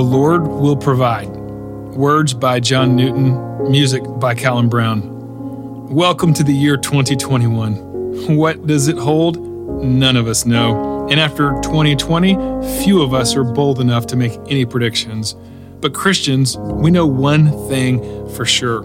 [0.00, 1.28] The Lord Will Provide.
[1.28, 5.90] Words by John Newton, music by Callum Brown.
[5.90, 8.34] Welcome to the year 2021.
[8.34, 9.36] What does it hold?
[9.84, 11.06] None of us know.
[11.10, 15.36] And after 2020, few of us are bold enough to make any predictions.
[15.82, 18.84] But Christians, we know one thing for sure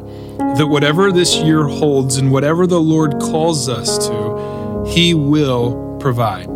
[0.58, 6.50] that whatever this year holds and whatever the Lord calls us to, He will provide.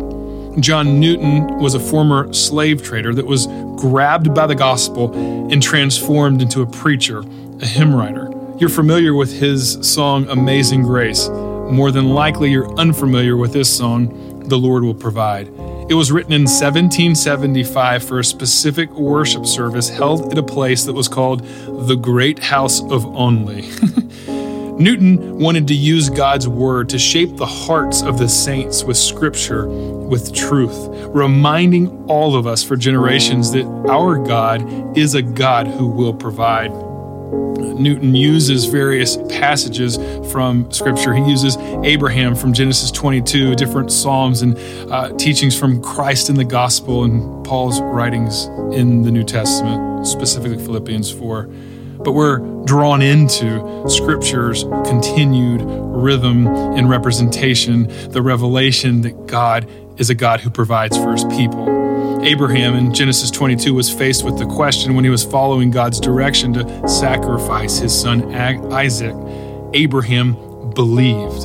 [0.58, 3.46] John Newton was a former slave trader that was
[3.80, 5.12] grabbed by the gospel
[5.50, 7.24] and transformed into a preacher,
[7.60, 8.30] a hymn writer.
[8.58, 11.28] You're familiar with his song Amazing Grace.
[11.28, 15.48] More than likely, you're unfamiliar with this song, The Lord Will Provide.
[15.88, 20.92] It was written in 1775 for a specific worship service held at a place that
[20.92, 21.40] was called
[21.88, 23.70] the Great House of Olney.
[24.80, 29.68] Newton wanted to use God's word to shape the hearts of the saints with scripture,
[29.68, 30.74] with truth,
[31.08, 36.70] reminding all of us for generations that our God is a God who will provide.
[37.58, 39.98] Newton uses various passages
[40.32, 41.12] from Scripture.
[41.12, 44.58] He uses Abraham from Genesis 22, different Psalms, and
[44.90, 50.56] uh, teachings from Christ in the Gospel and Paul's writings in the New Testament, specifically
[50.56, 51.50] Philippians 4.
[52.04, 60.14] But we're drawn into Scripture's continued rhythm and representation, the revelation that God is a
[60.14, 61.80] God who provides for his people.
[62.22, 66.52] Abraham in Genesis 22 was faced with the question when he was following God's direction
[66.54, 69.14] to sacrifice his son Isaac.
[69.72, 70.34] Abraham
[70.74, 71.42] believed.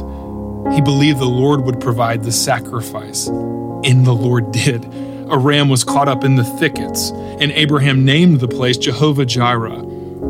[0.73, 4.85] He believed the Lord would provide the sacrifice, and the Lord did.
[5.29, 9.81] A ram was caught up in the thickets, and Abraham named the place Jehovah Jireh.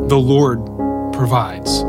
[0.08, 0.64] The Lord
[1.14, 1.82] provides.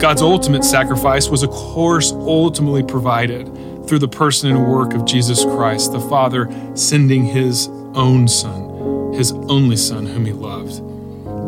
[0.00, 3.46] God's ultimate sacrifice was, of course, ultimately provided
[3.86, 9.32] through the person and work of Jesus Christ, the Father sending his own Son, his
[9.32, 10.76] only Son, whom he loved.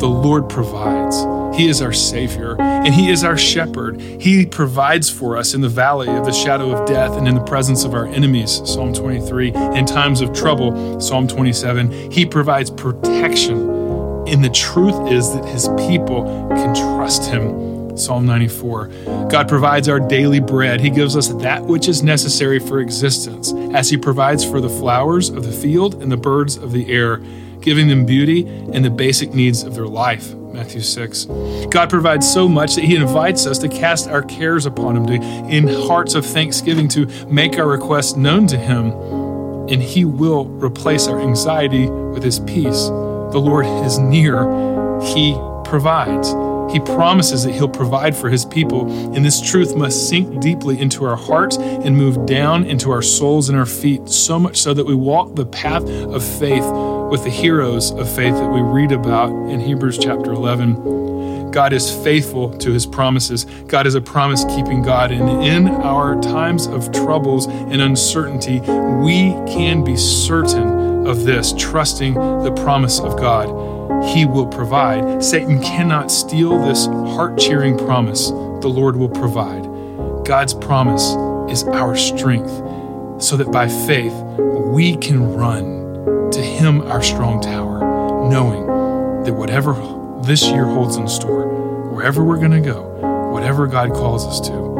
[0.00, 1.16] The Lord provides.
[1.56, 4.00] He is our Savior, and He is our shepherd.
[4.00, 7.44] He provides for us in the valley of the shadow of death and in the
[7.44, 9.48] presence of our enemies, Psalm 23.
[9.48, 12.10] In times of trouble, Psalm 27.
[12.10, 13.69] He provides protection.
[14.30, 17.96] And the truth is that His people can trust Him.
[17.96, 18.86] Psalm 94.
[19.28, 20.80] God provides our daily bread.
[20.80, 25.30] He gives us that which is necessary for existence, as He provides for the flowers
[25.30, 27.16] of the field and the birds of the air,
[27.60, 30.32] giving them beauty and the basic needs of their life.
[30.34, 31.24] Matthew 6.
[31.70, 35.14] God provides so much that He invites us to cast our cares upon Him, to,
[35.48, 38.92] in hearts of thanksgiving, to make our requests known to Him,
[39.68, 42.91] and He will replace our anxiety with His peace.
[43.32, 44.42] The Lord is near,
[45.02, 46.34] He provides.
[46.72, 51.04] He promises that He'll provide for His people, and this truth must sink deeply into
[51.04, 54.86] our hearts and move down into our souls and our feet, so much so that
[54.86, 56.64] we walk the path of faith
[57.10, 61.50] with the heroes of faith that we read about in Hebrews chapter 11.
[61.50, 63.44] God is faithful to his promises.
[63.66, 65.10] God is a promise keeping God.
[65.10, 72.15] And in our times of troubles and uncertainty, we can be certain of this, trusting
[72.15, 73.49] the promise of God.
[74.15, 75.22] He will provide.
[75.22, 78.28] Satan cannot steal this heart cheering promise.
[78.28, 79.65] The Lord will provide.
[80.25, 81.03] God's promise
[81.50, 82.50] is our strength,
[83.22, 87.81] so that by faith we can run to Him, our strong tower,
[88.31, 89.75] knowing that whatever
[90.22, 92.83] this year holds in store, wherever we're going to go,
[93.33, 94.79] whatever God calls us to,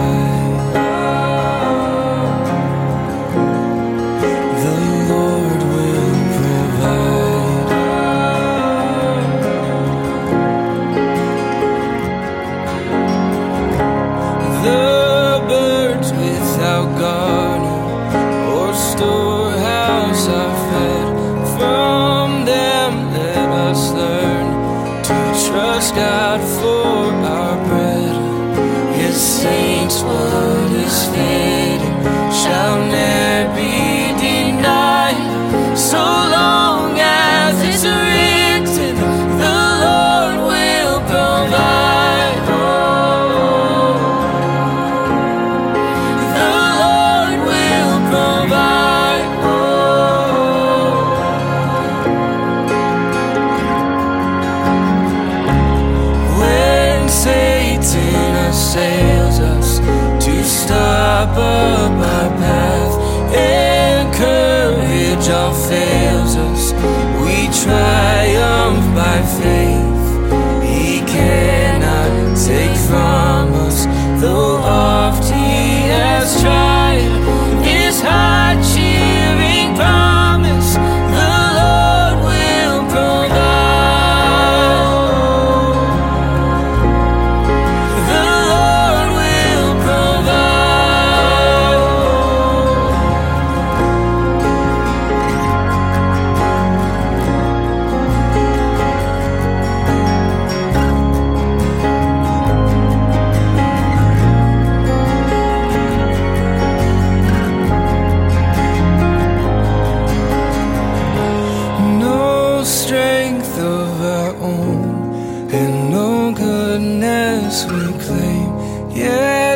[67.63, 69.60] triumph by faith.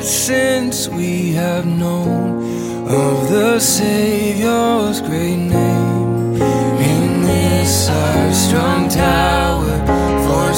[0.05, 9.77] Since we have known of the Savior's great name, in this our strong tower,
[10.27, 10.53] for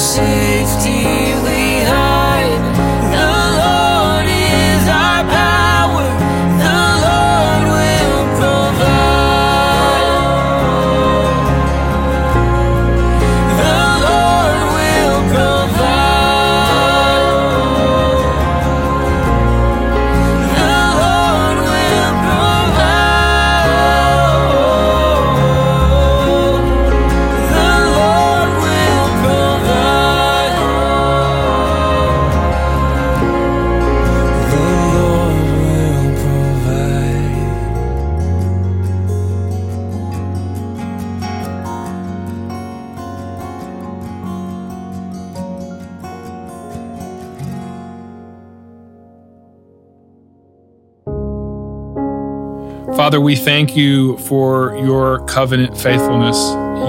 [53.07, 56.37] Father, we thank you for your covenant faithfulness.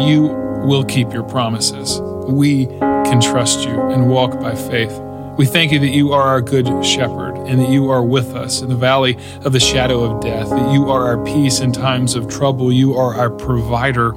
[0.04, 0.22] You
[0.66, 2.00] will keep your promises.
[2.26, 4.98] We can trust you and walk by faith.
[5.38, 8.62] We thank you that you are our good shepherd and that you are with us
[8.62, 12.16] in the valley of the shadow of death, that you are our peace in times
[12.16, 12.72] of trouble.
[12.72, 14.10] You are our provider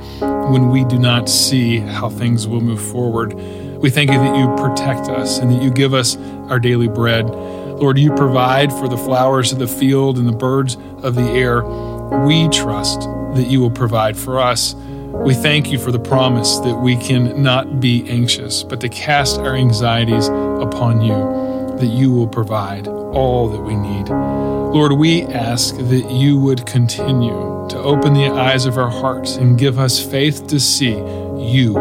[0.50, 3.36] when we do not see how things will move forward.
[3.36, 6.18] We thank you that you protect us and that you give us
[6.50, 7.30] our daily bread.
[7.30, 11.62] Lord, you provide for the flowers of the field and the birds of the air.
[12.12, 13.02] We trust
[13.36, 14.76] that you will provide for us.
[14.76, 19.40] We thank you for the promise that we can not be anxious, but to cast
[19.40, 24.10] our anxieties upon you, that you will provide all that we need.
[24.10, 29.58] Lord, we ask that you would continue to open the eyes of our hearts and
[29.58, 31.78] give us faith to see you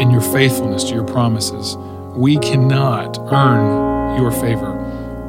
[0.00, 1.76] and your faithfulness to your promises.
[2.16, 4.76] We cannot earn your favor.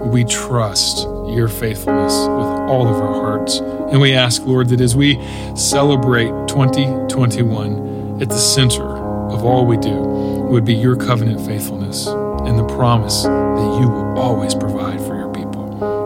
[0.04, 3.60] We trust your faithfulness with all of our hearts.
[3.60, 5.16] And we ask, Lord, that as we
[5.56, 12.58] celebrate 2021, at the center of all we do would be your covenant faithfulness and
[12.60, 15.66] the promise that you will always provide for your people.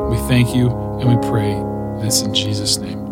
[0.10, 1.53] We thank you and we pray
[2.01, 3.05] this in Jesus' name.